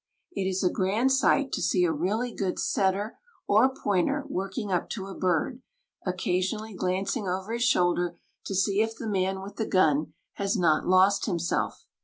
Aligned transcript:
It 0.31 0.49
is 0.49 0.63
a 0.63 0.69
grand 0.71 1.11
sight 1.11 1.51
to 1.51 1.61
see 1.61 1.83
a 1.83 1.91
really 1.93 2.33
good 2.33 2.57
setter 2.57 3.19
or 3.45 3.69
pointer 3.69 4.23
working 4.27 4.71
up 4.71 4.89
to 4.89 5.05
a 5.05 5.13
bird, 5.13 5.61
occasionally 6.07 6.73
glancing 6.73 7.27
over 7.27 7.53
his 7.53 7.63
shoulder 7.65 8.17
to 8.45 8.55
see 8.55 8.81
if 8.81 8.95
the 8.97 9.05
man 9.07 9.41
with 9.43 9.57
the 9.57 9.67
gun 9.67 10.15
has 10.33 10.57
not 10.57 10.87
lost 10.87 11.27
himself. 11.27 11.85